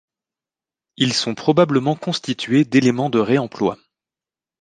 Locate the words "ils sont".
0.97-1.35